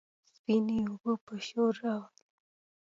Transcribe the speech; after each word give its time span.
سپينې 0.35 0.77
اوبه 0.89 1.13
به 1.25 1.35
شور 1.47 1.73
راولي، 1.81 2.13